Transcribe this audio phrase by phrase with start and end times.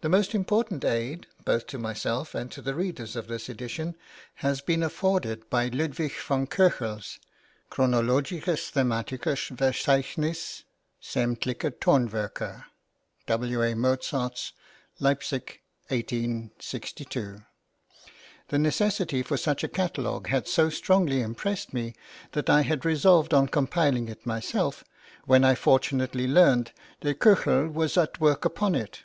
[0.00, 3.94] The most important aid, both to myself and to the readers of this edition,
[4.36, 6.32] has been afforded by Ludwig v.
[6.48, 7.18] Köchel's
[7.70, 10.62] "Chronologischthematisches Verzeichniss
[11.02, 12.64] sammtlicher Tonwerke
[13.26, 13.62] W.
[13.62, 13.74] A.
[13.74, 14.54] Mozarts"
[14.98, 17.42] (Leipzig, 1862).
[18.48, 21.94] The necessity for such a catalogue had so strongly impressed me
[22.32, 24.84] that I had resolved on compiling it myself,
[25.26, 26.72] when I fortunately learned
[27.02, 29.02] that Köchel was at work upon it.